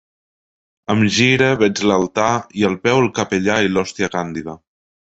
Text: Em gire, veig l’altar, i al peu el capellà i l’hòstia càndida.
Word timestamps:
Em 0.93 1.03
gire, 1.17 1.51
veig 1.65 1.83
l’altar, 1.91 2.33
i 2.63 2.67
al 2.71 2.81
peu 2.87 3.05
el 3.07 3.13
capellà 3.21 3.63
i 3.69 3.75
l’hòstia 3.77 4.15
càndida. 4.19 4.63